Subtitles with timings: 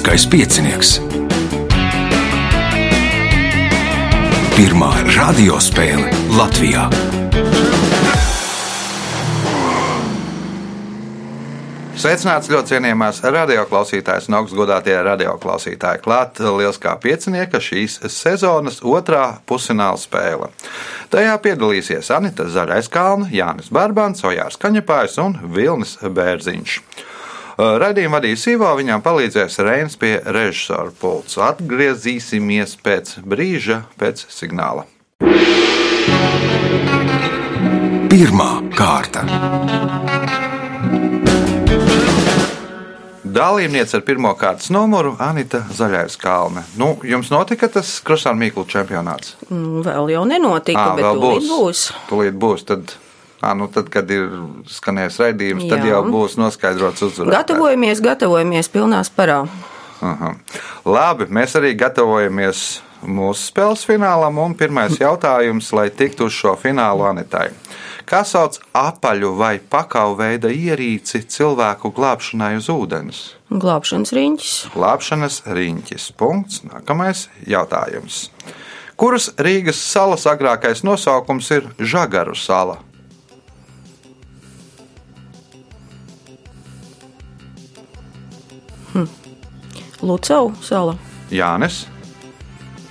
[0.00, 0.90] Lieliskais piecinieks.
[4.56, 6.08] Pirmā radiospēle
[6.38, 6.86] Latvijā.
[12.00, 16.00] Sveicināts ļoti cienījamās radioklausītājas un augstgadātie radioklausītāji.
[16.00, 20.48] Klāt liels kā piecinieka šīs sezonas otrā pusfināla spēle.
[21.12, 26.80] Tajā piedalīsies Anita Zaļaiskalna, Jānis Barbans, Ojārs Kaņepājs un Vilnis Bērziņš.
[27.60, 31.36] Radījumu vadīs Ivo, viņam palīdzēs Reinas pie režisora pults.
[31.44, 34.86] Atgriezīsimies pēc brīža, pēc signāla.
[38.08, 39.26] Pirmā kārta.
[43.30, 46.64] Dalībniece ar pirmā kārtas numuru Anita Zaļais Kalne.
[46.80, 49.36] Nu, jums notika tas Krustāna Mīklu čempionāts?
[49.52, 51.84] Nu, vēl jau nenotika, Ā, bet tūlīt būs.
[52.08, 52.64] Tūlīt būs.
[52.72, 52.96] Tad,
[53.40, 54.28] ā, nu, tad, kad ir
[54.68, 55.94] skanējis raidījums, tad Jā.
[55.94, 57.36] jau būs noskaidrots uzvarētājs.
[57.38, 59.42] Gatavojamies, gatavojamies pilnā sparā.
[60.00, 60.34] Aha.
[60.88, 64.38] Labi, mēs arī gatavojamies mūsu spēles finālam.
[64.40, 67.48] Un pirmais jautājums, lai tiktu uz šo finālu Anitai.
[68.08, 73.20] Kā sauc apaļu vai pakauju veida ierīci cilvēku glābšanai uz ūdens?
[73.50, 74.54] Glābšanas riņķis.
[74.74, 76.10] Glābšanas riņķis.
[76.18, 76.64] Punkts.
[76.66, 78.28] Nākamais jautājums.
[79.00, 82.80] Kuras Rīgas salas agrākais nosaukums ir Žagaru sala?
[90.02, 90.96] Lucau sala.
[91.30, 91.84] Jānis,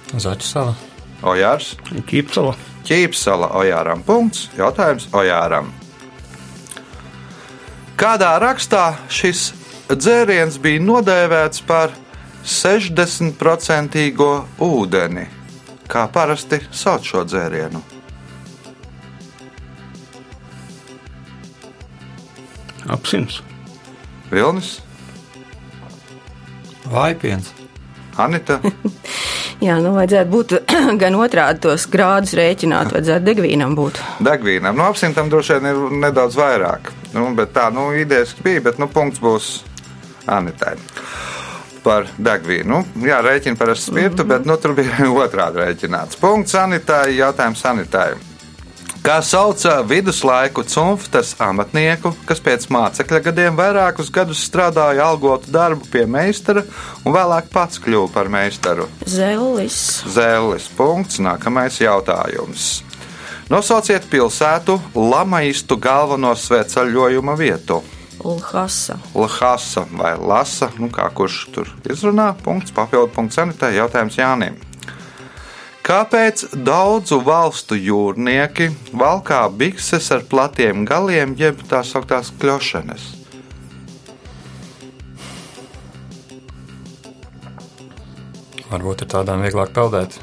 [0.10, 0.76] Zaķu sala.
[1.22, 1.76] Ojārs,
[2.10, 2.56] Ķīpsala.
[2.88, 4.02] Ķīpsala Ojāram.
[4.06, 4.48] Punkts.
[4.58, 5.70] Jautājums Ojāram.
[8.00, 9.50] Kādā rakstā šis
[9.92, 11.94] dzēriens bija nodēvēts par
[12.48, 14.00] 60%
[14.66, 15.28] ūdeni?
[15.90, 17.82] Kā parasti sauc šo dzērienu?
[22.90, 23.42] Apsims.
[24.32, 24.80] Vilnis,
[26.92, 27.54] Vaipiens.
[28.20, 28.60] Anita,
[29.60, 30.54] Jā, nu vajadzētu būt
[31.02, 34.00] gan otrādi tos grādus rēķināt, vajadzētu degvīnam būt.
[34.24, 34.78] degvīnam.
[34.78, 36.94] Nu, apsimtam droši vien ir nedaudz vairāk.
[37.12, 39.50] Nu, bet tā, nu, idejas bija, bet nu, punkts būs
[40.30, 40.78] Anitai.
[41.84, 42.70] Par degvīnu.
[42.96, 44.32] Nu, jā, rēķina parasti spirtu, mm -hmm.
[44.38, 46.20] bet nu, tur bija otrādi rēķināts.
[46.20, 48.14] Punkts Anitai, jautājums Anitai.
[49.00, 56.04] Kā sauca viduslaiku cunftas amatnieku, kas pēc mācekļa gadiem vairākus gadus strādāja algotu darbu pie
[56.04, 56.66] meistara
[57.06, 58.90] un vēlāk pats kļuva par meistaru?
[59.08, 60.68] Zellis, Zēlis.
[60.76, 61.22] Punkts.
[61.24, 62.84] Nākamais jautājums.
[63.50, 67.80] Nosauciet pilsētu Lamaistu galveno sveceļojuma vietu.
[68.20, 72.34] Lhasa, Lhasa vai Lasa, nu kā kurš tur izrunā.
[72.44, 73.78] Punkts, papildu punkts Anitai.
[73.80, 74.60] Jautājums Jānim.
[75.90, 83.08] Kāpēc daudzu valstu jūrnieki valkā bikses ar platiem galiem, jeb tā sauktās kļošanas?
[88.70, 90.20] Varbūt ar tādām vieglāk peldēt.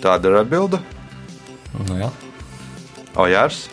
[0.00, 0.80] Tāda ir atbilde.
[1.76, 2.08] Nu, jā.
[3.20, 3.66] Ojārs,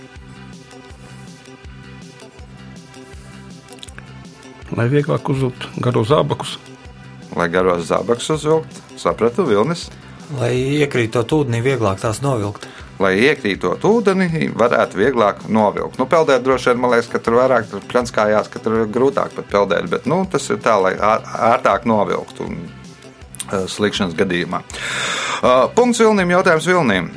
[4.75, 6.58] Lai vieglāk uzvilkt garo zābakus.
[7.35, 9.90] Lai garos zābaks uzvilkt, sapratu Vilnis.
[10.40, 12.68] Lai iekrītot ūdenī, vieglāk tās novilkt.
[13.00, 16.00] lai iekrītot ūdenī, varētu vieglāk novilkt.
[16.00, 19.35] Nu, peldēt droši vien, man liekas, ka tur vairāk tur pļanskājās, ka tur ir grūtāk
[19.35, 22.63] pat peldēt, bet nu, tas ir tā, lai ērtāk novilktu un
[23.69, 24.63] slikšanas gadījumā.
[25.75, 27.12] Punkts Vilnim, jautājums Vilnim.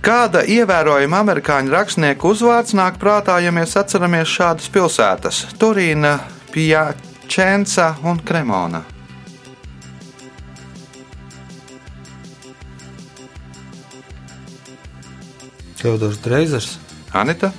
[0.00, 6.18] Kāda ievērojama amerikāņu rakstnieku uzvārds nāk prātā, ja mēs atceramies šādas pilsētas- Turīna,
[7.30, 8.82] Piačenca un Kremona?
[15.78, 16.78] Teodors Dreizers,
[17.12, 17.52] Anita,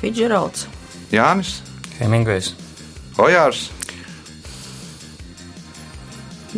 [0.00, 0.66] Fidžeralds,
[1.10, 1.62] Jānis,
[1.98, 2.52] Hemingvejs.
[3.16, 3.70] Ojārs,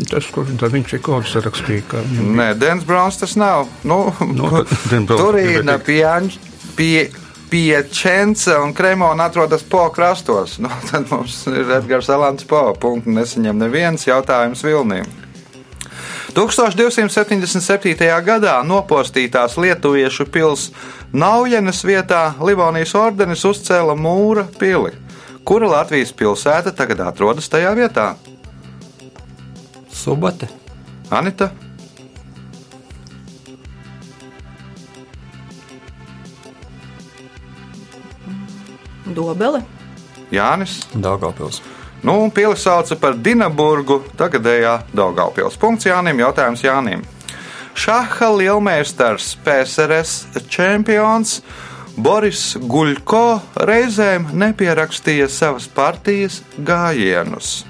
[0.08, 1.82] Tas, ko tā viņš ir kodus rakstīja.
[1.86, 3.68] ka Nē, Dens Browns tas nav.
[3.84, 4.48] Nu, Nu,
[4.90, 6.38] Dan Browns Turīna, gribēja Pianč,
[7.52, 10.58] pie, Piečence un Kremona atrodas Po krastos.
[10.58, 12.72] Nu, tad mums ir Edgars Alants Po.
[12.80, 15.04] Punktu nesaņem neviens jautājums Vilnīm.
[16.32, 18.08] 1277.
[18.24, 24.94] gadā nopostītās lietuviešu pilsētas Naujenes vietā Livonijas ordenis uzcēla mūra pili.
[25.44, 28.14] Kura Latvijas pilsēta tagad atrodas tajā vietā?
[29.92, 30.48] Subate,
[31.12, 31.50] Anita,
[39.14, 39.62] Dobele,
[40.32, 40.80] Jānis.
[40.94, 41.62] Daugavpils.
[42.02, 45.58] Nu, pili sauca par Dinaburgu, tagadējā Daugaupils.
[45.60, 47.04] Punkts Jānim, jautājums Jānim.
[47.78, 51.38] Šaha lielmeistars, PSRS čempions
[51.96, 53.22] Boris Guļko
[53.68, 57.62] reizēm nepierakstīja savas partijas gājienus.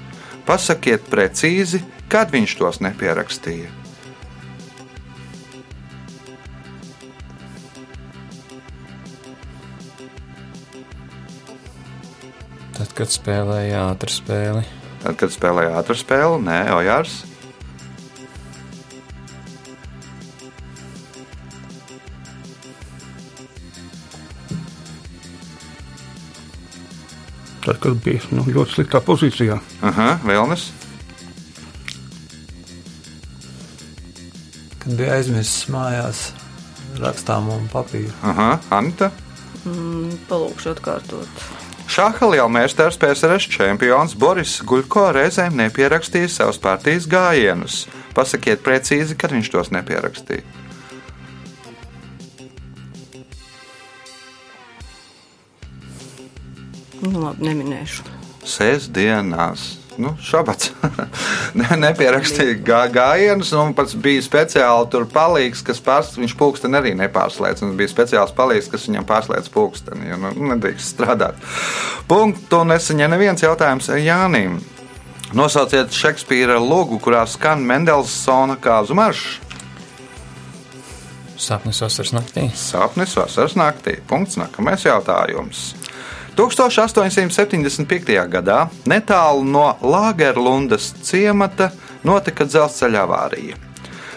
[0.47, 3.82] Pasakiet precīzi, kad viņš tos nepierakstīja.
[12.83, 14.61] Tad, kad spēlēja ātrā spēli,
[14.99, 17.13] Tad, kad spēlēja ātrā spēle, nē, Ojārs.
[27.63, 30.67] Tad, kad bija nu, ļoti sliktā pozīcijā, Aha, Vilnis.
[34.83, 36.29] Kad bija aizmirsis mājās
[36.99, 38.11] rakstāmu un papīru.
[38.27, 39.13] Aha, Anita.
[40.27, 41.51] Palūkšu atkārtot.
[41.93, 47.83] Šāda liela meistars PSRS čempions Boris Guļko reizēm nepierakstīja savus partijas gājienus.
[48.17, 50.41] Pasakiet precīzi, kad viņš tos nepierakstīja.
[57.03, 58.09] Nu, labi, neminēšu.
[58.41, 59.82] Sēsdienās.
[60.01, 60.71] Nu, šabats.
[61.59, 66.93] Ne- Nepierakstīja gā, gājienus, un pats bija speciāli tur palīgs, kas pārs, viņš pulksteni arī
[66.97, 67.61] nepārslēdz.
[67.67, 70.09] Un bija speciāls palīgs, kas viņam pārslēdz pulksteni.
[70.09, 71.37] Jo, nu, nedrīkst strādāt.
[72.09, 74.57] Punktu nesaņem neviens jautājums Jānim.
[75.33, 79.39] Nosauciet Šekspīra lūgu, kurā skan Mendelsona kāzu maršs.
[81.43, 82.47] sapnis vasaras naktī.
[82.55, 83.97] Sapnis vasaras naktī.
[84.07, 84.37] Punkts.
[84.39, 85.73] Nākamais jautājums.
[86.33, 88.15] 1875.
[88.25, 91.69] gadā netālu no Lāgerlundas ciemata
[92.03, 93.59] notika dzelzceļa avārija.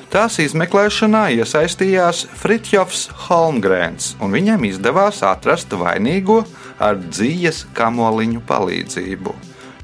[0.09, 6.39] Tās izmeklēšanā iesaistījās Fritjofs Holmgrēns, un viņam izdevās atrast vainīgo
[6.79, 9.35] ar dzīves kamoliņu palīdzību.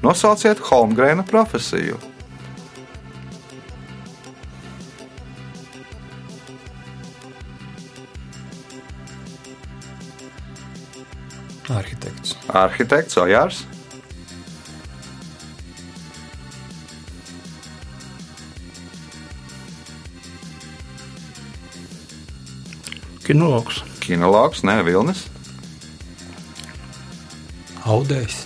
[0.03, 1.99] Nosauciet Holmgrēna profesiju.
[11.73, 12.35] Arhitekts.
[12.47, 13.63] Arhitekts Ojārs.
[23.23, 25.23] kinologs, Kinologs, Nē, Vilnis,
[27.83, 28.45] Audējs.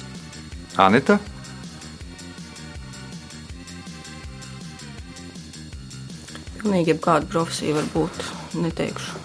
[0.82, 1.20] Anita.
[6.58, 8.24] Pilnīgi jebkāda profesija var būt.
[8.58, 9.20] Neteikšu.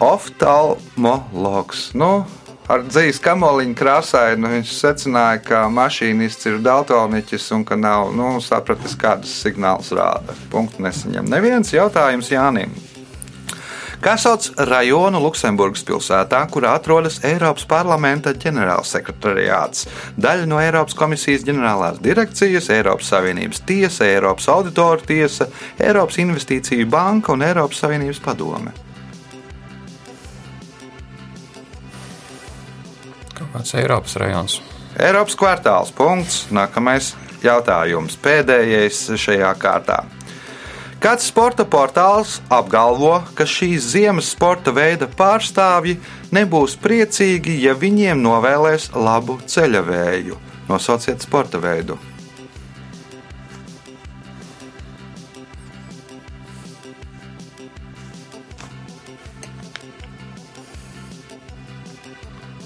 [0.00, 1.90] Oftalmologs.
[1.92, 2.24] Nu,
[2.70, 8.94] ar dzīves kamoliņu krāsainu viņš secināja, ka mašīnists ir daltoniķis un ka nav nu, sapratis,
[8.98, 10.36] kādas signālus rāda.
[10.52, 11.26] Punktu nesaņem.
[11.30, 12.72] Neviens jautājums Jānim.
[14.00, 19.84] Kā sauc rajonu Luksemburgas pilsētā, kurā atrodas Eiropas parlamenta ģenerālsekretariāts,
[20.16, 27.36] daļa no Eiropas komisijas ģenerālās direkcijas, Eiropas Savienības tiesa, Eiropas auditoru tiesa, Eiropas Investīciju banka
[27.36, 28.72] un Eiropas Savienības padome?
[33.54, 34.60] Kāds Eiropas rajons.
[34.98, 35.92] Eiropas kvartāls.
[35.96, 36.46] Punkts.
[36.54, 37.14] Nākamais
[37.44, 38.18] jautājums.
[38.20, 40.02] Pēdējais šajā kārtā.
[41.00, 45.96] Kāds sporta portāls apgalvo, ka šīs ziemas sporta veida pārstāvji
[46.36, 50.36] nebūs priecīgi, ja viņiem novēlēs labu ceļavēju?
[50.68, 51.96] Nosauciet sporta veidu.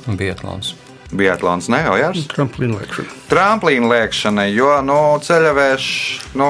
[0.07, 0.75] Biatlons.
[1.15, 2.25] Biatlons, ne jau jārs?
[2.33, 3.19] tramplīna lēkšana.
[3.31, 5.89] Tramplīna lēkšana, jo nu, ceļavējš
[6.41, 6.49] nu,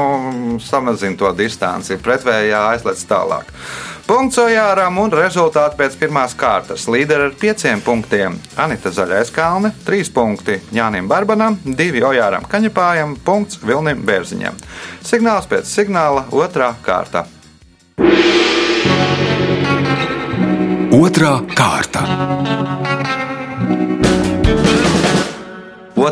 [0.63, 3.51] samazina to distanci, pretvējā aizlec tālāk.
[4.05, 6.85] Punkts Ojāram un rezultāti pēc pirmās kārtas.
[6.93, 13.63] Līderi ar pieciem punktiem Anita Zaļais Kalne, trīs punkti Jānim Barbanam, divi Ojāram Kaņepājam, punkts
[13.65, 14.61] Vilnim Bērziņam.
[15.05, 17.25] Signāls pēc signāla otrā kārta.
[20.95, 22.84] Otra kārta.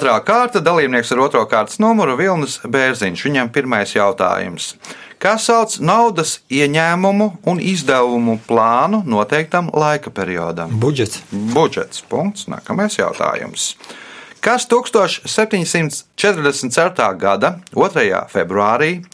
[0.02, 3.23] Otrā kārta dalībnieks ar otro kārtas numuru Vilnis Bērziņš.
[3.23, 4.75] Viņam pirmais jautājums.
[5.23, 10.75] Kā sauc naudas ieņēmumu un izdevumu plānu noteiktam laika periodam?
[10.82, 11.23] Budžets.
[11.30, 12.02] Budžets.
[12.11, 12.50] Punkts.
[12.50, 13.78] Nākamais jautājums.
[14.42, 16.02] Kas 1744.
[17.23, 18.26] gada 2.
[18.35, 19.06] februārī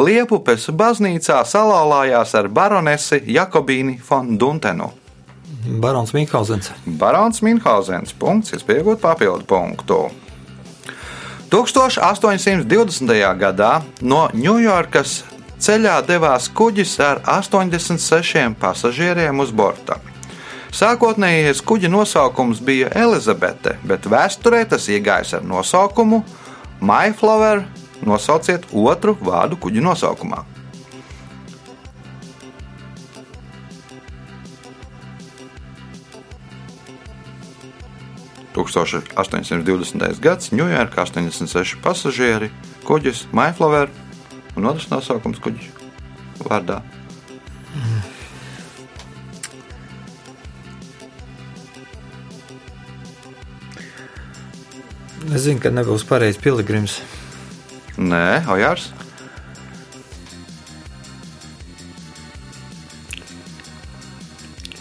[0.00, 4.88] Liepupes baznīcā salauzās ar baronesi Jakobīni von Duntenu?
[5.84, 6.72] Barons Mikhausens.
[6.88, 8.16] Barons Minhausens.
[8.16, 10.08] Punkts, iespējot papildu punktu.
[11.50, 13.10] 1820.
[13.34, 13.70] gadā
[14.06, 15.16] no Ņujorkas
[15.58, 19.96] ceļā devās kuģis ar 86 pasažieriem uz borta.
[20.70, 26.22] Sākotnējais kuģa nosaukums bija Elizabete, bet vēsturē tas iegājis ar nosaukumu
[26.80, 27.64] Mayflower.
[28.06, 30.44] Nosauciet otru vārdu kuģa nosaukumā.
[38.54, 40.20] 1820.
[40.22, 42.50] gads, Ņujorkā 86 pasažieri,
[42.86, 43.92] kuģis Maiflover
[44.58, 45.70] un otrs nosaukums kuģis
[46.42, 46.80] vārdā.
[55.30, 56.98] Es zinu, ka nebūs pareizs piligrims.
[58.00, 58.90] Nē, Ojārs.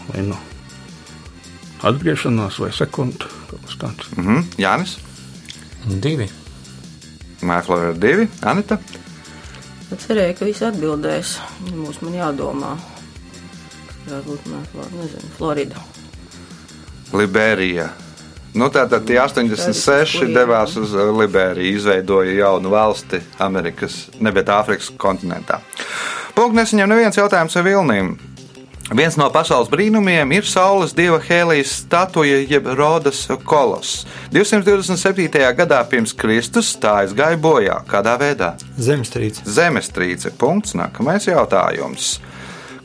[0.09, 0.48] Vai nu
[1.83, 2.71] atgriešanās vai
[3.65, 4.09] kas tāds.
[4.17, 4.43] Mhm.
[4.57, 4.97] Jānis,
[5.87, 6.29] Divi.
[7.41, 8.77] Maiflover 2, Anita,
[9.89, 11.29] Es cerēju, ka visi atbildēs.
[11.65, 12.75] Būs man jādomā.
[14.05, 15.81] Varētu būt, nē, Flor- nezinu, Florida.
[17.13, 17.87] Liberija.
[18.53, 24.91] Nu, tātad tie 86 devās uz uh, Liberiju, izveidoja jaunu valsti Amerikas, ne bet Āfrikas
[24.97, 25.59] kontinentā.
[26.37, 28.13] Punkts nesaņem neviens jautājums ar Vilnīm.
[28.89, 34.07] Viens no pasaules brīnumiem ir Saules dieva Hēlijas statuja, jeb Rodas kolos.
[34.33, 35.29] 227.
[35.59, 37.75] gadā pirms Kristus tā aizgāja bojā.
[37.85, 38.55] Kādā veidā?
[38.81, 39.45] Zemestrīce.
[39.45, 40.31] Zemestrīce.
[40.41, 40.73] Punkts.
[40.73, 42.15] Nākamais jautājums.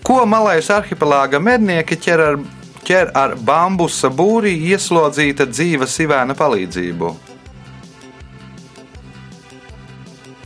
[0.04, 2.36] Ko malais arhipelāga mednieki ķer ar,
[2.84, 7.14] ķer ar bambusa būrī ieslodzīta dzīva sivēna palīdzību?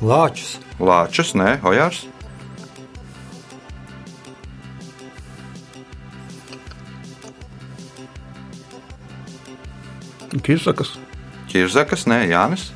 [0.07, 0.55] Lāčus.
[0.79, 2.05] Lāčus, nē, ojārs.
[10.45, 10.97] Kirsakas,
[11.49, 12.69] Kirzakas, nē, Jānis.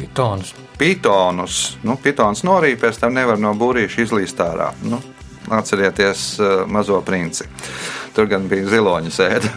[0.00, 0.54] Pitons.
[0.80, 1.76] Pitonus.
[1.84, 4.70] Nu, pitons norīja, pēc tam nevar no būrīša izlīst ārā.
[4.80, 5.00] Nu,
[5.52, 7.44] atcerieties uh, mazo princi.
[8.16, 9.52] Tur gan bija ziloņa sēde.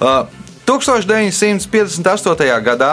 [0.00, 0.26] Uh,
[0.66, 2.62] 1958.
[2.66, 2.92] gadā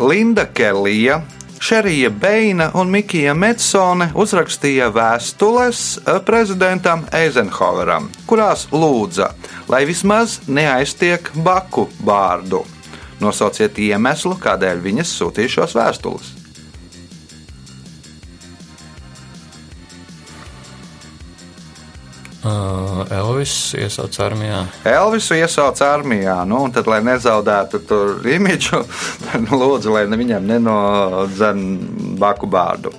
[0.00, 1.20] Linda Kelija,
[1.64, 9.30] Šerija Beina un Mikija Medsone uzrakstīja vēstules uh, prezidentam Eizenhoweram, kurās lūdza,
[9.72, 12.66] lai vismaz neaiztiek Baku bārdu.
[13.24, 16.43] Nosauciet iemeslu, kādēļ viņas sūtīja šos vēstules.
[22.44, 24.58] Uh, Elvis iesauc armijā.
[24.84, 28.82] Elvisu iesauca armijā, nu, un tad, lai nezaudētu tur imidžu,
[29.62, 31.62] lūdzu, lai viņam nenodzen
[32.20, 32.92] baku bārdu.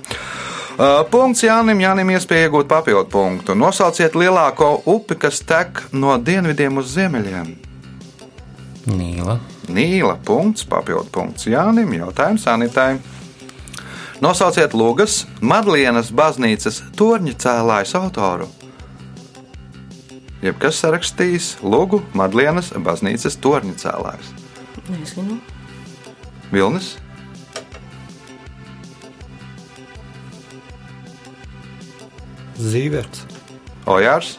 [0.76, 1.78] Uh, punkts Jānim.
[1.80, 3.54] Jānim iespēja iegūt papildu punktu.
[3.54, 7.54] Nosauciet lielāko upi, kas tek no dienvidiem uz ziemeļiem.
[8.90, 9.38] Nīla.
[9.70, 11.94] Nīla punkts, papildu punkts Jānim.
[12.02, 12.96] Jautājums Anitai.
[14.20, 18.50] Nosauciet Lūgas, Madlienas baznīcas torņa cēlājs autoru.
[20.44, 24.32] Jebkas sarakstījis Lūgu, Madlienas baznīcas torņa cēlājs.
[24.90, 25.40] Nezinu.
[26.52, 26.94] Vilnis,
[32.56, 33.26] Zīverts.
[33.86, 34.32] Ojārs,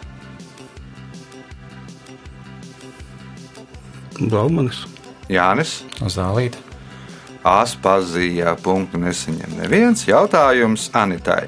[4.18, 4.82] Blaumanis,
[5.30, 6.60] Jānis, Zālīte.
[7.48, 11.46] Aspazīja punktu nesaņem neviens jautājums Anitai.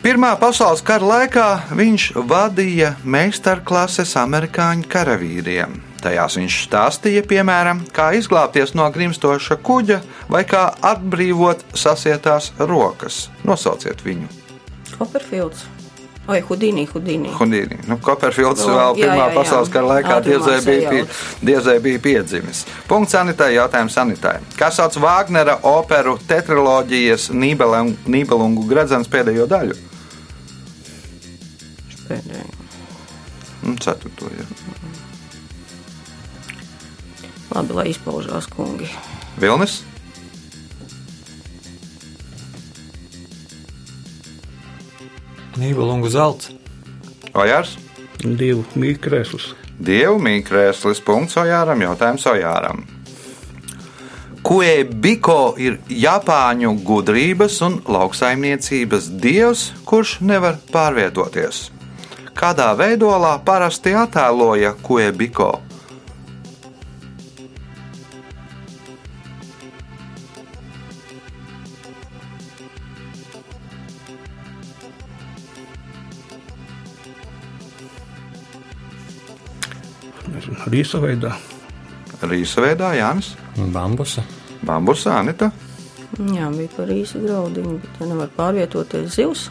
[0.00, 5.74] Pirmā pasaules kara laikā viņš vadīja meistarklases amerikāņu karavīriem.
[6.00, 9.98] Tajās viņš stāstīja, piemēram, kā izglābties no grimstoša kuģa
[10.32, 13.26] vai kā atbrīvot sasietās rokas.
[13.44, 14.30] Nosauciet viņu.
[14.94, 15.66] Copperfields.
[16.30, 17.34] Vai Hudīnī, Hudīnī.
[17.36, 17.76] Hundīni.
[17.90, 19.36] Nu, Copperfields O, vēl jā, Pirmā jā, jā.
[19.36, 21.04] pasaules kara laikā diezai bija, pie,
[21.44, 22.64] diezai bija piedzimis.
[22.88, 24.36] Punkts sanitai, jautājums sanitai.
[24.56, 29.76] Kā sauc Vāgnera operu tetraloģijas Nībelung- Nībelungu gredzens pēdējo daļu?
[32.10, 32.44] Pēdējā.
[33.62, 34.46] Nu, ceturto, jā.
[37.54, 38.90] Labi, lai izpaužās kungi.
[39.40, 39.80] Vilnis,
[45.60, 46.54] Nībelungu zelts.
[47.36, 47.74] Ojārs,
[48.22, 49.50] divu mīkrēslus,
[49.80, 52.82] Dievu mīkrēslis, punkts Ojāram, jautājums Ojāram.
[54.44, 61.68] Kuebiko ir Japāņu gudrības un lauksaimniecības dievs, kurš nevar pārvietoties.
[62.40, 65.50] Kādā veidolā parasti attēloja Kuebiko?
[80.70, 81.34] rīsa veidā,
[82.22, 83.34] Rīsa veidā, Jānis,
[83.74, 84.22] Bambusa.
[84.64, 85.50] Bambusa, Anita,
[86.20, 89.44] Jā, bija par īsu graudiņu, bet nevar pārvietoties zivs.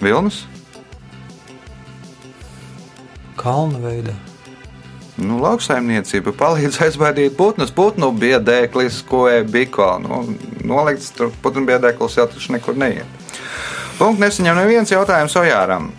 [0.00, 0.44] Vilnis.
[3.46, 4.14] Kalna veidā.
[5.22, 7.70] Nu, lauksaimniecība palīdz aizbaidīt putnus.
[7.72, 9.86] Putnu biedēklis, ko ebiko.
[10.02, 10.24] Nu,
[10.66, 13.06] nolikts tur putnu biedēklis jau taču nekur neiet.
[14.00, 15.92] Punkts nesaņem neviens jautājums Ojāram.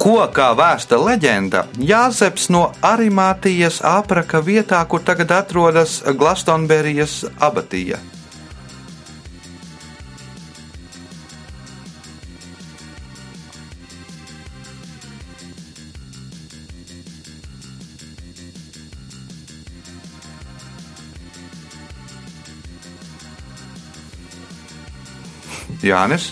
[0.00, 8.00] Ko kā vēsta leģenda, Jāzeps no Arimātijas apraka vietā, kur tagad atrodas Glastonberijas abatija.
[25.84, 26.30] Jānis.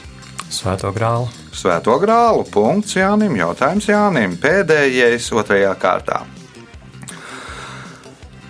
[0.48, 1.28] Svēto grālu.
[1.52, 2.44] Svēto grālu.
[2.48, 3.36] Punkts Jānim.
[3.36, 4.36] Jautājums Jānim.
[4.40, 6.22] Pēdējais otrajā kārtā.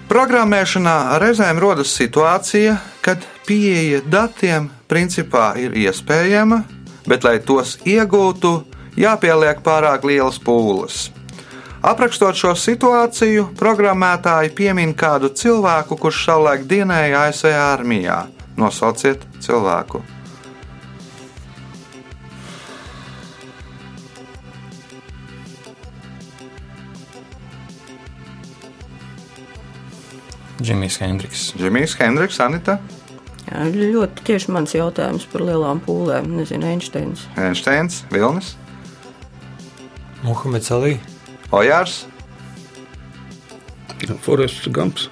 [0.08, 6.62] Programmēšanā reizēm rodas situācija, kad pieeja datiem principā ir iespējama,
[7.04, 8.54] bet, lai tos iegūtu,
[8.96, 11.10] jāpieliek pārāk lielas pūles.
[11.84, 18.22] Aprakstot šo situāciju, programmētāji piemin kādu cilvēku, kurš savulaik dienēja ASV armijā.
[18.58, 20.17] Nosauciet cilvēku!
[30.62, 31.52] Džimijs Hendriks.
[31.58, 32.78] Džimijs Hendriks, Anita.
[33.48, 36.26] Jā, ļoti tieši mans jautājums par lielām pūlēm.
[36.36, 37.24] Nezinu, Einsteins.
[37.38, 38.56] Einsteins, Vilnis,
[40.26, 40.98] Muhameds Ali.
[41.54, 42.02] Ojārs.
[44.22, 45.08] Forests Gumps.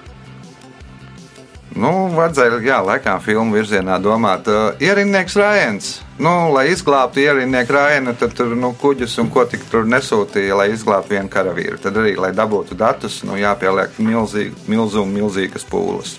[2.17, 4.47] Vajadzēja, jā, laikam, filmu virzienā domāt.
[4.81, 5.89] Ierindnieks Rājens.
[6.17, 10.71] Nu, lai izglābtu ierindnieku Rājenu, tad tur nu, kuģus un ko tik tur nesūtīja, lai
[10.73, 11.77] izglābtu vienu karavīru.
[11.83, 16.15] Tad arī, lai dabūtu datus, nu, jāpieliek milzīgi, milzu un milzīgas pūles.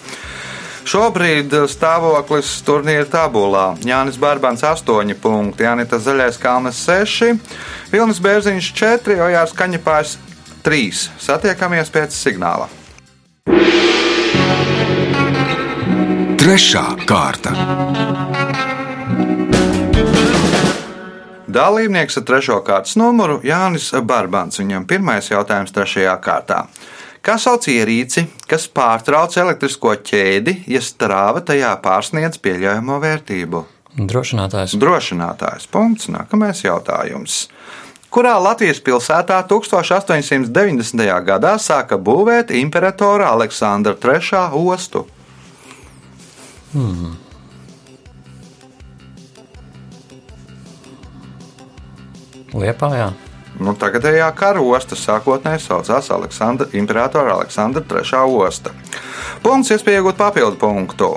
[0.89, 3.67] Šobrīd stāvoklis turnīra tabulā.
[3.85, 7.35] Jānis Barbans 8 punkti, Jānis Zaļais Kalnes 6,
[7.91, 10.17] Vilnis Bērziņš 4, Ojārs Kaņepājs
[10.65, 11.07] 3.
[11.27, 12.71] Satiekamies pēc signāla.
[16.49, 17.51] Trešā kārta.
[21.45, 24.57] Dalībnieks ar trešo kārtas numuru Jānis Barbans.
[24.57, 26.63] Viņam pirmais jautājums trešajā kārtā.
[27.21, 33.63] Kā sauc ierīci, kas pārtrauc elektrisko ķēdi, ja strāva tajā pārsniedz pieļaujamo vērtību?
[34.09, 34.79] Drošinātājs.
[34.81, 35.69] Drošinātājs.
[35.69, 36.09] Punkts.
[36.17, 37.43] Nākamais jautājums.
[38.09, 41.13] Kurā Latvijas pilsētā 1890.
[41.29, 45.05] gadā sāka būvēt imperatora Aleksandra III ostu?
[52.55, 53.13] Liepājā.
[53.59, 58.71] Nu, tagadējā kara osta sākotnēji saucās Aleksandra, Imperatora Aleksandra III osta.
[59.43, 61.11] Punkts, iespēja iegūt papildu punktu.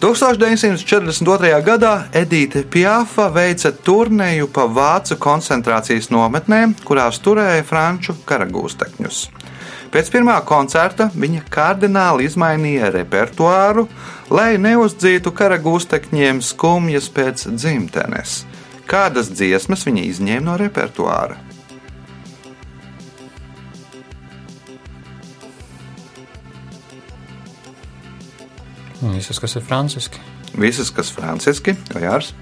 [0.00, 1.52] 1942.
[1.64, 9.22] gadā Edīte Piafa veica turnēju pa vācu koncentrācijas nometnēm, kurās turēja franču karagūstekņus.
[9.96, 13.86] Pēc pirmā koncerta viņa kardināli izmainīja repertuāru,
[14.28, 18.42] lai neuzdzītu karagūstekņiem skumjas pēc dzimtenes.
[18.84, 21.38] Kādas dziesmas viņa izņēma no repertuāra?
[29.00, 30.20] Visas, kas ir franciski.
[30.60, 32.34] Visas, kas franciski, vai jārs?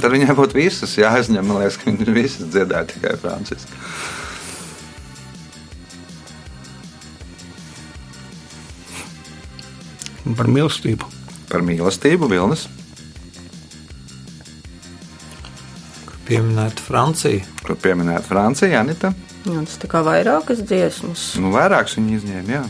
[0.00, 1.44] Tad viņai būtu visas jāizņem.
[1.44, 3.76] Man liekas, ka viņi visas dziedāja tikai franciski.
[10.30, 11.08] Un par mīlestību.
[11.50, 12.68] Par mīlestību, Vilnis,
[16.30, 17.42] Pieminēt Franciju.
[17.66, 19.10] kur pieminēta Francija, Anita.
[19.42, 21.24] Jā, tas tā kā vairākas dziesmas.
[21.42, 22.62] Nu, vairākas viņa izņēma, jā.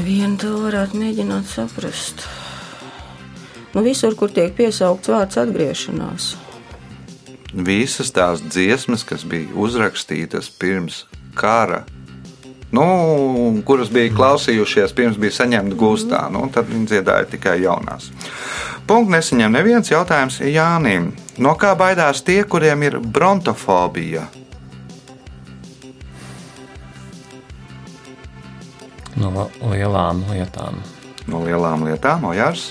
[0.00, 2.24] Vienu to varētu mēģināt saprast.
[3.74, 6.30] Nu, visur, kur tiek piesaukts vārds atgriešanās.
[7.52, 11.04] Visas tās dziesmas, kas bija uzrakstītas pirms
[11.36, 11.84] kara,
[12.76, 18.10] nu, kuras bija klausījušies, pirms bija saņemta gūstā, nu, tad viņi dziedāja tikai jaunās.
[18.90, 21.12] Punkts nesaņem neviens jautājums Jānim.
[21.38, 24.26] No kā baidās tie, kuriem ir brontofobija?
[29.20, 30.80] No lielām lietām.
[31.28, 32.70] No lielām lietām, Ojārs.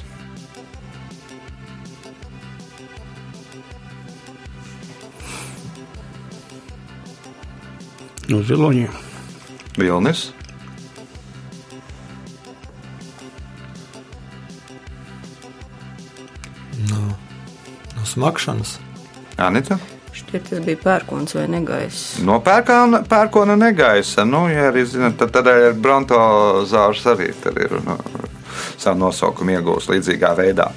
[8.30, 9.09] No ziloņiem.
[9.80, 10.30] Vilnis,
[16.88, 17.16] No,
[17.96, 18.78] no smakšanas.
[19.38, 19.78] Anita.
[20.14, 22.18] Šķiet, tas bija pērkons vai negaiss.
[22.26, 24.26] No pērkona, pērkona negaisa.
[24.28, 27.96] Nu, ja arī zināt, tad, tad ir brontozārs arī tur ir nu,
[28.80, 30.70] savu nosaukumu iegūst līdzīgā veidā.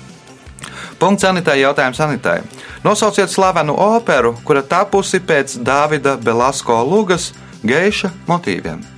[1.03, 1.59] Punkts Anitai.
[1.65, 2.39] Jautājums Anitai.
[2.85, 7.33] Nosauciet slavenu operu, kura tapusi pēc Dāvida Belasko lugas
[7.67, 8.92] geiša motīviem.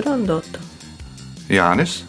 [0.00, 0.62] Turandota.
[1.50, 2.04] Jānis.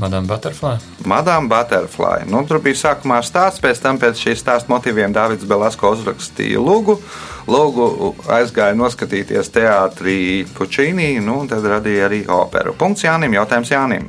[0.00, 0.78] Madame Butterfly.
[1.04, 2.24] Madame Butterfly.
[2.30, 6.96] Nu, tur bija sākumā stāsts, pēc tam pēc šīs stāsta motīviem Dārvids Belasko uzrakstīja lūgu.
[7.50, 10.16] Lūgu aizgāja noskatīties teātrī
[10.56, 12.72] Pučīnī, nu, un tad radīja arī operu.
[12.78, 14.08] Punkts Jānim, jautājums Jānim.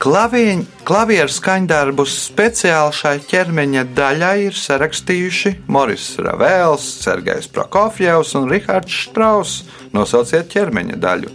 [0.00, 9.66] Klavieru skaņdarbus speciāli šai ķermeņa daļai ir sarakstījuši Moris Ravēls, Sergejs Prokofjevs un Rihards Strauss.
[9.92, 11.34] Nosauciet ķermeņa daļu.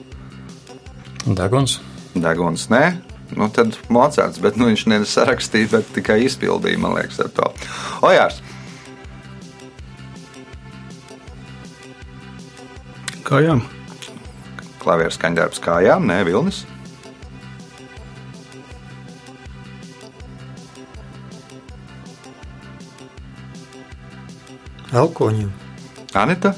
[1.38, 1.78] Deguns.
[2.18, 2.84] Deguns, nē.
[3.38, 7.50] Nu, tad Mocards, bet nu, viņš nevis sarakstīja, bet tikai izpildīja, man liekas, ar to.
[8.06, 8.42] Ojārs,
[13.26, 13.64] Kājām.
[14.82, 16.66] klavieru skaņdarbs kājām, nē, Vilnis.
[24.96, 25.52] Elkoņiem.
[26.16, 26.54] Anita,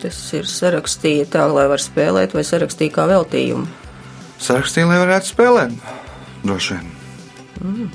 [0.00, 3.66] Tas ir sarakstīja tā, lai var spēlēt, vai sarakstīja kā veltījumu.
[4.40, 5.74] sarakstīja, lai varētu spēlēt.
[6.40, 7.90] Droši vien.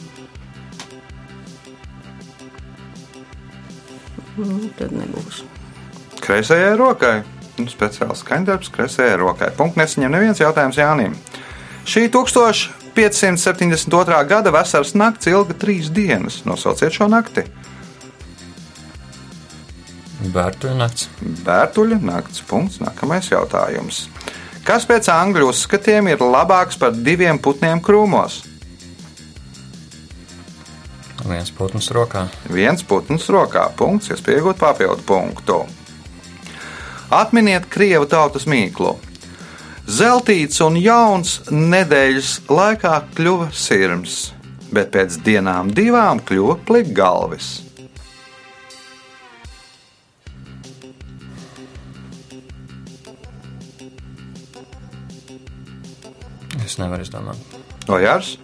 [4.37, 5.41] Nu, tad nebūs.
[6.21, 7.23] Kreisajai rokai.
[7.57, 9.49] Nu, speciāls skaņdarbs kreisajai rokai.
[9.55, 11.15] Punkts nesaņem neviens jautājums Jānim.
[11.87, 12.09] Šī
[12.95, 14.23] 1572.
[14.29, 16.41] gada vasaras nakts ilga trīs dienas.
[16.47, 17.43] Nosauciet šo nakti.
[20.31, 21.09] Bērtuļu nakts.
[21.45, 22.41] Bērtuļa nakts.
[22.47, 22.79] Punkts.
[22.83, 24.05] Nākamais jautājums.
[24.65, 28.41] Kas pēc angļu uzskatiem ir labāks par diviem putniem krūmos?
[31.25, 32.27] Viens putns rokā.
[32.53, 33.67] Viens putns rokā.
[33.77, 35.63] Punkts, iespējot papildu punktu.
[37.13, 38.95] Atminiet krievu tautas mīklu.
[39.85, 44.31] Zeltīts un jauns nedēļas laikā kļuva sirms,
[44.73, 47.51] bet pēc dienām divām kļuva plikgalvis.
[56.65, 57.37] Es nevaru izdomāt.
[57.85, 58.39] Ojārs.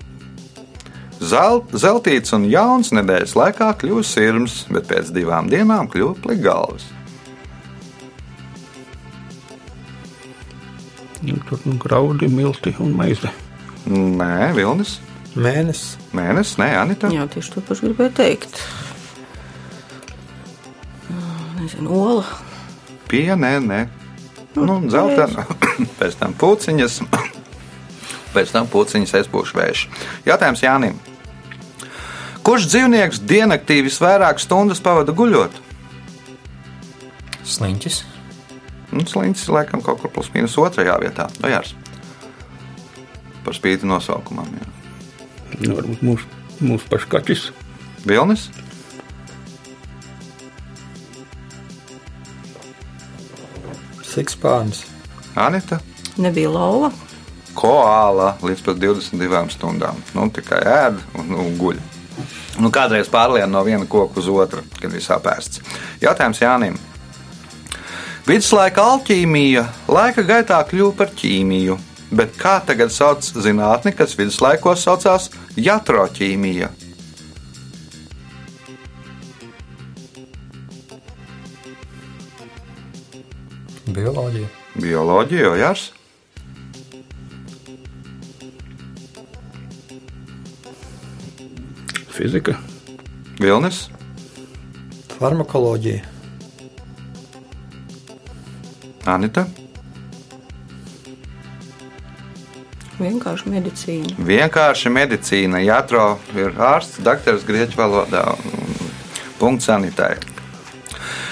[1.18, 6.86] Zel, zeltīts un jauns nedēļas laikā kļuva sirms, bet pēc divām dienām kļuva plikgalvis.
[11.50, 13.32] Tur nu, graudi, milti un maize.
[13.88, 15.00] Nē, Vilnis.
[15.32, 15.96] Mēnesis.
[16.16, 17.10] Mēnesis, nē, Anita.
[17.14, 18.60] Jā, tieši to pašu gribēju teikt.
[21.62, 22.26] Nezinu, ola.
[23.12, 23.82] Pienē, nē.
[24.58, 25.46] Nu, zeltaina,
[26.00, 27.00] pēc tam puciņas,
[28.36, 29.86] pēc tam puciņas es būšu vējš.
[30.28, 31.00] Jautājums Jānim.
[32.42, 35.62] Kurš dzīvnieks diennaktī visvairāk stundas pavada guļot?
[37.48, 38.02] Sliņķis.
[38.92, 41.30] Nu, Sliņķis laikam kaut kur plus mīnus otrajā vietā.
[41.46, 41.76] Ojārs.
[43.46, 44.50] Par spīti nosaukumam.
[44.60, 44.68] Jā.
[45.62, 47.46] Nu, varbūt mūsu, mūsu pašu kaķis.
[48.08, 48.50] Vilnis.
[54.12, 54.84] Sikspārns.
[55.40, 55.80] Anita.
[56.20, 56.92] Nebija lauva.
[57.56, 60.04] Koāla līdz pat 22 stundām.
[60.16, 61.80] Nu, tikai ēd un, un guļ.
[62.60, 65.64] Nu, kādreiz pārlien no viena koka uz otru, kad ir sapēsts.
[66.04, 66.76] Jautājums Jānim.
[68.22, 71.78] Viduslaika alķīmija laika gaitā kļuva par ķīmiju,
[72.14, 76.70] bet kā tagad sauc zinātni, kas viduslaikos saucās jatroķīmija?
[83.92, 84.52] Bioloģija.
[84.78, 85.90] Bioloģija, Jārs.
[92.14, 92.60] Fizika.
[93.42, 93.88] Vilnis.
[95.18, 96.11] Farmakoloģija.
[99.10, 99.46] Anita.
[103.02, 104.16] Vienkārši medicīna.
[104.22, 105.62] Vienkārši medicīna.
[105.66, 108.28] Jātro ir ārsts, doktors grieķu valodā.
[109.40, 110.14] Punkts sanitai.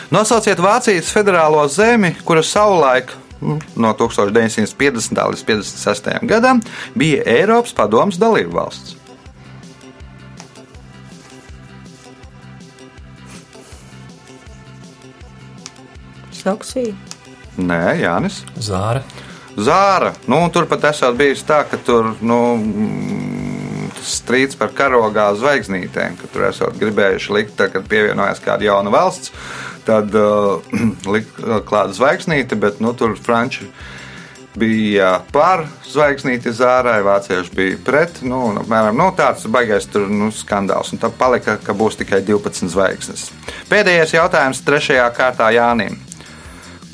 [0.09, 5.21] Nosauciet Vācijas federālo zemi, kura savulaik no 1950.
[5.33, 6.25] līdz 56.
[6.25, 6.63] gadam
[6.97, 8.95] bija Eiropas padomus dalību valsts.
[16.39, 17.08] Saksija.
[17.57, 18.43] Nē, Jānis.
[18.61, 19.01] Zāra.
[19.57, 20.13] Zāra.
[20.29, 22.39] Nu, tur pat esot bijis tā, ka tur nu,
[24.05, 29.33] strīds par karogā zvaigznītēm, ka tur esot gribējuši likt, tā, kad pievienojās kāda jauna valsts,
[29.87, 30.59] tad uh,
[31.13, 33.69] likt uh, klāt zvaigznīti, bet nu, tur franči
[34.59, 38.21] bija par zvaigznīti zārai, vācieši bija pret.
[38.27, 40.91] Nu, apmēram, nu, tāds baigais tur, nu, skandāls.
[40.93, 43.29] Un tad palika, ka būs tikai 12 zvaigznes.
[43.71, 45.99] Pēdējais jautājums trešajā kārtā Jānim.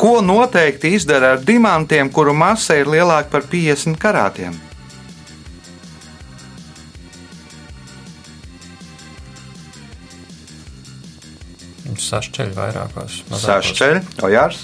[0.05, 4.53] Ko noteikti izdara ar dimantiem, kuru masa ir lielāka par 50 karātiem?
[12.05, 13.15] Sašķeļ vairākos.
[13.47, 13.97] Sašķeļ,
[14.29, 14.61] ojārs.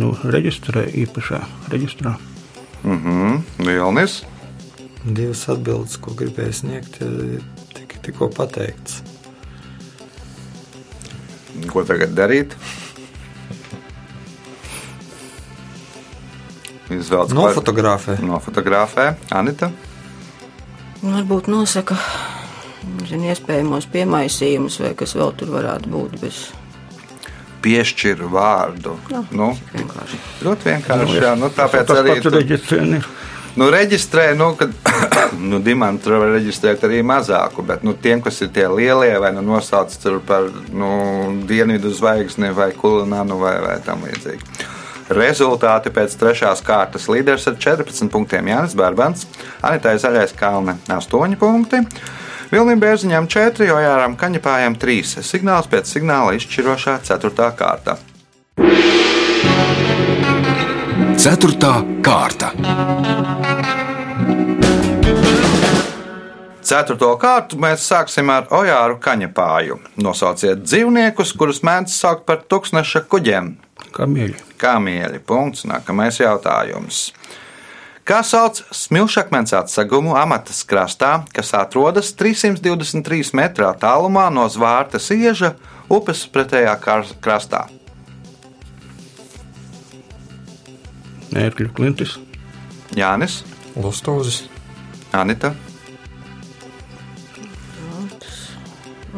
[0.00, 1.44] Nu, reģistrē īpašā
[1.76, 2.16] reģistrā.
[2.86, 4.22] Mhm, mm Lielnis.
[4.22, 4.37] -hmm.
[5.04, 7.42] Divas atbildes, ko gribēju sniegt, ir
[7.76, 9.00] tik, tikko pateikts.
[11.70, 12.54] Ko tagad darīt?
[16.88, 18.16] Izvēlēties Nofotografē.
[18.24, 19.08] Nofotografē.
[19.36, 19.68] Anita.
[21.02, 21.94] Varbūt nosaka
[23.08, 26.16] zin, iespējamos piemaisījumus, vai kas vēl tur varētu būt.
[26.22, 26.40] Bez...
[27.62, 28.94] Piešķir vārdu.
[29.12, 30.18] Jā, Nu, vienkārši.
[30.46, 31.18] ļoti vienkārši.
[31.20, 33.08] Jā, nu, tāpēc arī pats tu- reģistrēni ir.
[33.58, 34.70] Nu, reģistrē, nu, kad
[35.50, 39.42] nu, dimantu var reģistrēt arī mazāku, bet nu, tiem, kas ir tie lielie, vai nu
[39.42, 39.94] nosauc
[40.28, 40.90] par nu,
[41.48, 44.68] dienvidu zvaigzni vai kulinānu vai, vai tam līdzīgi.
[45.18, 49.24] Rezultāti pēc trešās kārtas līderis ar 14 punktiem Jānis Barbans,
[49.64, 51.80] Anitai Zaļais Kalne 8 punkti.
[52.52, 55.24] Vilnim Bērziņam 4, Ojāram Kaņepājam 3.
[55.24, 57.50] Signāls pēc signāla izšķirošā 4.
[57.58, 57.98] kārta.
[61.18, 62.52] Ceturtā kārta.
[66.68, 69.78] Ceturto kārtu mēs sāksim ar Ojāru Kaņepāju.
[70.04, 73.54] Nosauciet dzīvniekus, kurus mēdz saukt par tūkstneša kuģiem.
[73.96, 74.42] Kamieļi.
[74.60, 75.20] Kamieļi.
[75.24, 75.64] Punkts.
[75.64, 76.98] Nākamais jautājums.
[78.04, 85.54] Kā sauc smilšakmens atsegumu amatas krastā, kas atrodas 323 metrā tālumā no zvārta sieža
[85.88, 87.62] upes pretējā krastā?
[91.32, 92.18] Ērkļu klintis.
[92.92, 93.40] Jānis,
[93.72, 94.42] Lustūzis,
[95.16, 95.54] Anita,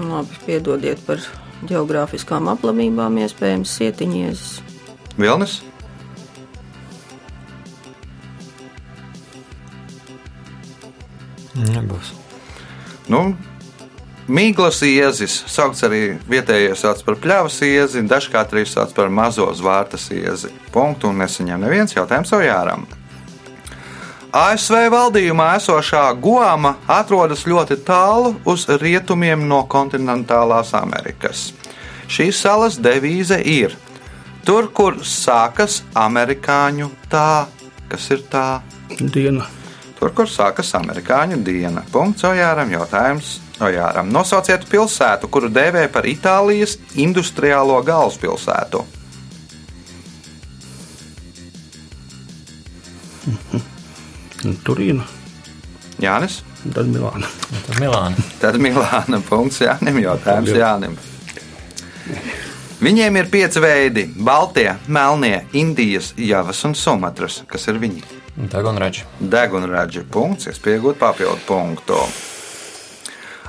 [0.00, 1.20] Labi, piedodiet par
[1.68, 4.54] geogrāfiskām aplamībām, iespējams, sietiņiezes.
[5.20, 5.60] Vilnis,
[11.60, 12.12] Nebūs.
[13.10, 13.30] Nu,
[14.30, 20.06] Mīglas iezis, saukts arī vietējais sauc par pļavas iezi, dažkārt arī sauc par mazo zvārtas
[20.14, 20.52] iezi.
[20.70, 22.86] Punktu un nesaņem neviens jautājums Ojāram.
[24.30, 31.48] ASV valdījumā esošā Guama atrodas ļoti tālu uz rietumiem no kontinentālās Amerikas.
[32.06, 33.74] Šīs salas devīze ir
[34.46, 37.46] tur, kur sākas amerikāņu tā,
[37.90, 38.60] kas ir tā.
[39.00, 39.48] Diena.
[39.98, 41.82] Tur, kur sākas amerikāņu diena.
[41.90, 42.70] Punkts Ojāram.
[42.70, 44.14] Jautājums Ojāram.
[44.14, 48.86] Nosauciet pilsētu, kuru dēvē par Itālijas industriālo galvaspilsētu.
[54.64, 55.04] Turīna.
[56.00, 56.40] Jānis.
[56.74, 57.28] Tad Milāna.
[57.66, 58.28] tad Milāna.
[58.40, 59.20] Tad Milāna.
[59.28, 60.00] Punkts Jānim.
[60.04, 60.52] Jautājums.
[60.56, 60.96] Jānim.
[62.80, 67.42] Viņiem ir pieci veidi- Baltie, Melnie, Indijas, Javas un Sumatras.
[67.46, 68.02] Kas ir viņi?
[68.48, 71.98] Dagunraģi, Degunraģi punkts, iespējot papildu punktu.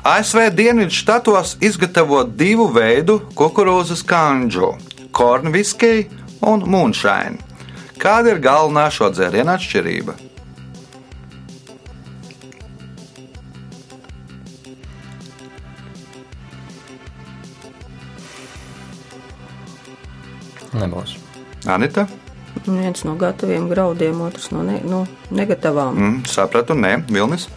[0.03, 4.73] ASV Dienvidu štatos izgatavo divu veidu kukurūzas kanģu-
[5.17, 6.09] kornviskiju
[6.41, 7.39] un mūnšainu.
[7.97, 10.30] Kāda ir galvenā šo dzērienu atšķirība?
[20.81, 21.15] Nebūs.
[21.69, 22.07] Anita,
[22.65, 25.95] Viens no gataviem graudiem, otrs no ne, nu, negatavām.
[25.95, 27.47] mm, sapratu, nē, Vilnis.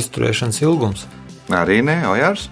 [0.00, 1.04] Izturēšanas ilgums.
[1.50, 2.48] Arī nē, Ojārs.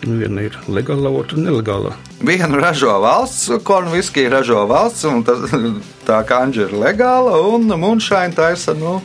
[0.00, 1.92] Viena ir legāla, otra nelegāla.
[2.20, 5.38] Vienu ražo valsts, kornviskiju ražo valsts, un tas,
[6.08, 8.98] tā kanģa ir legāla, un mūnšaina taisa, nu,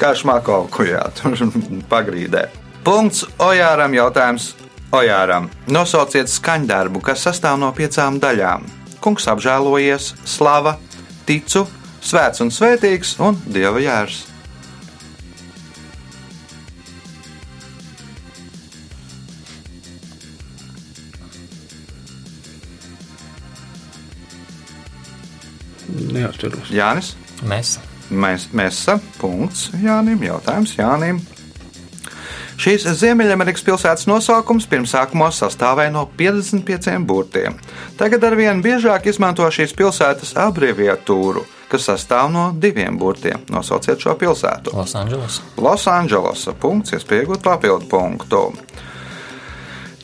[0.00, 1.36] kā šmako jā, tur
[1.92, 2.48] pagrīdē.
[2.84, 4.54] Punkts Ojāram jautājums
[4.92, 5.48] Ojāram.
[5.70, 8.64] Nosauciet skaņdarbu, kas sastāv no piecām daļām.
[9.00, 10.76] Kungs apžēlojies, slava,
[11.28, 11.64] ticu,
[12.04, 14.29] svēts un svētīgs un dieva jērs.
[26.40, 26.70] Neatceros.
[26.72, 27.14] Jānis.
[27.44, 27.78] Mēs.
[28.10, 31.20] Mēs, mēsa, punkts Jānim, jautājums Jānim.
[32.60, 37.56] Šīs Ziemeļamerikas pilsētas nosaukums pirmsākumos sastāvēja no 55 burtiem.
[37.96, 43.46] Tagad arvien biežāk izmanto šīs pilsētas abreviatūru, kas sastāv no diviem burtiem.
[43.48, 44.74] Nosauciet šo pilsētu.
[44.76, 48.42] Losandželos, Losandželosa punkts, iespējot papildu punktu.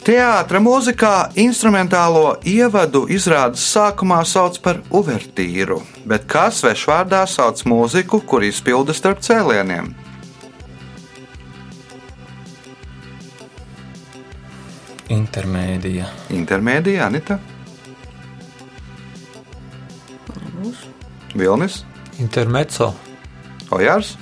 [0.06, 8.46] Teātras mūzikā instrumentālo ievadu izrādes sākumā sauc par uvertīru, bet kā svešvārdā sauc mūziku, kur
[8.46, 9.94] izpilda starp cēlieniem?
[15.08, 17.38] intermēdija, Intermēdija, Anita,
[21.36, 21.84] Vilnis,
[22.18, 22.92] Intermezzo.
[23.74, 24.14] Ojārs,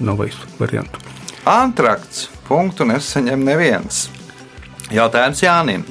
[0.00, 1.00] nav vairs variantu.
[1.48, 2.28] Antrakts.
[2.48, 4.08] Punktu nesaņem neviens.
[4.90, 5.84] Jautājums Jānim.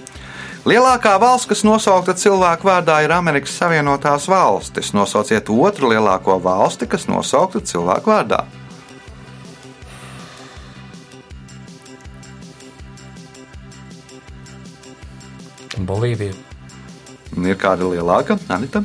[0.68, 4.92] Lielākā valsts, kas nosaukta cilvēku vārdā, ir Amerikas Savienotās valstis.
[4.94, 8.44] Nosauciet otru lielāko valsti, kas nosaukta cilvēku vārdā.
[15.80, 16.36] Bolīvija.
[17.40, 18.36] Ir kāda lielāka?
[18.52, 18.84] Anita?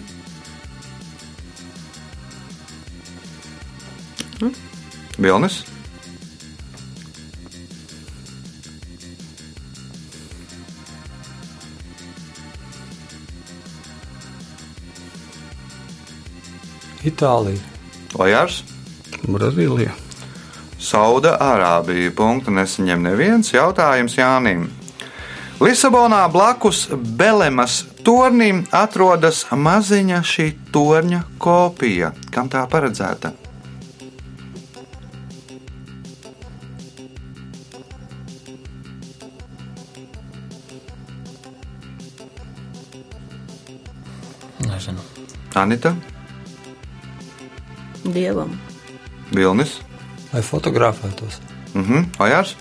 [5.18, 5.62] Vilnis?
[17.05, 17.61] Itālija.
[18.16, 18.62] Ojārs?
[19.29, 19.92] Brazīlija.
[20.81, 22.12] Sauda Arābija.
[22.16, 24.66] Punktu nesaņem neviens jautājums Jānim.
[25.61, 32.12] Lisabonā blakus Belemas tornim atrodas maziņa šī torņa kopija.
[32.35, 33.43] Kam tā paredzēta?
[45.54, 45.94] Anita,
[48.04, 48.52] Dievam.
[49.34, 49.80] Vilnis,
[50.32, 51.40] Lai fotografētos.
[51.74, 52.54] mhm, Ojārs.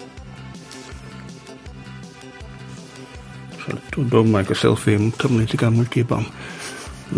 [3.92, 6.26] Tu domāju, ka selfijām tam līdzīgām muļķībām.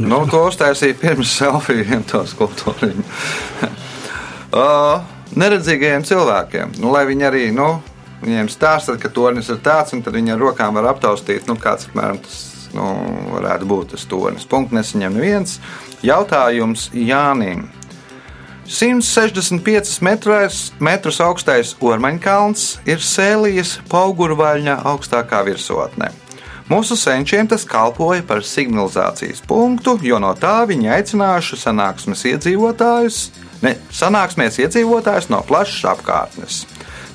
[0.06, 3.06] Nu, to uztaisīja pirms selfijiem, to skulptūriņu.
[4.60, 7.70] uh, neredzīgajiem cilvēkiem, nu, lai viņi arī, nu,
[8.24, 11.90] viņiem stāsta, ka tornis ir tāds, un tad viņi ar rokām var aptaustīt, nu, kāds
[11.90, 12.90] apmēram tas nu,
[13.34, 14.46] varētu būt tas tornis.
[14.50, 15.58] Punkts nesaņem neviens.
[16.06, 17.66] Jautājums Jānim.
[18.66, 26.10] 165 metrais, metrus augstais Ormaņkalns ir Sēlijas paugurvaļņa augstākā virsotne.
[26.66, 33.20] Mūsu senčiem tas kalpoja par signalizācijas punktu, jo no tā viņi aicinājuši sanāksmes iedzīvotājus,
[33.62, 36.64] ne, sanāksmēs iedzīvotājus no plašas apkārtnes.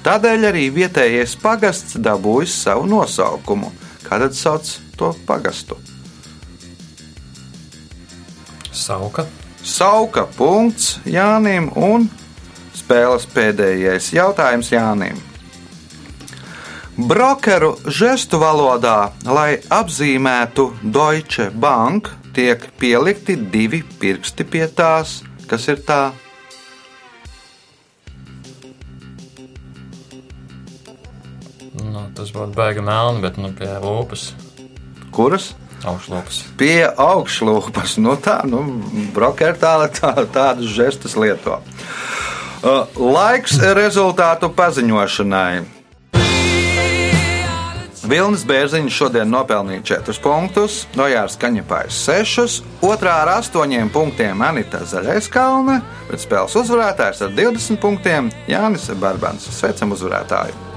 [0.07, 3.73] Tādēļ arī vietējais pagasts dabūjis savu nosaukumu.
[4.11, 4.67] Kā tad sauc
[4.99, 5.77] to pagastu?
[8.75, 9.23] Sauka.
[9.63, 12.09] Sauka punkts Jānim un
[12.75, 15.21] spēles pēdējais jautājums Jānim.
[16.99, 25.87] Brokeru žestu valodā, lai apzīmētu Deutsche Bank, tiek pielikti divi pirksti pie tās, kas ir
[25.87, 26.11] tā.
[32.21, 34.31] Tas būtu baigi melni, bet nu, pie lūpas,
[35.11, 35.55] Kuras?
[35.89, 36.43] augšlūpas.
[36.61, 37.97] Pie augšlūpas.
[38.03, 38.63] Nu tā, nu,
[39.15, 41.61] brokeri tā, tā, tādas žestus lieto.
[42.61, 45.79] Uh, Laiks rezultātu paziņošanai.
[48.11, 55.79] Vilnis Bērziņš šodien nopelnīja 4 punktus, Nojārs Kaņepājs 6, otrā ar 8 punktiem Anita Zaļaiskalne,
[56.09, 59.47] bet spēles uzvarētājs ar 20 punktiem Jānis Barbans.
[59.55, 60.70] Sveicam uzvarētāju!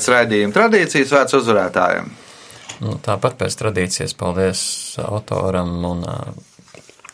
[0.00, 2.06] Pēc raidījuma tradīcijas vērts uzvarētājiem.
[2.80, 4.62] Nu, tāpat pēc tradīcijas paldies
[5.04, 6.30] autoram un uh,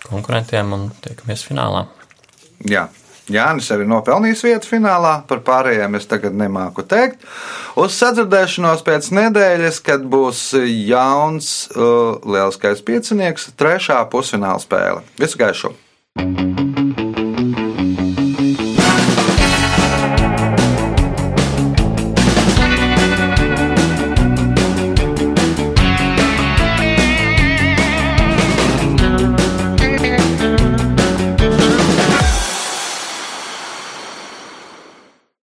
[0.05, 1.81] konkurentiem un tiekamies finālā.
[2.71, 2.85] Jā.
[3.27, 7.27] Jānis arī nopelnījis vietu finālā, par pārējiem es tagad nemāku teikt.
[7.75, 15.03] Uz sadzirdēšanos pēc nedēļas, kad būs jauns uh, lielskais piecinieks, trešā pusfināla spēle.
[15.19, 15.75] Visu gaišu!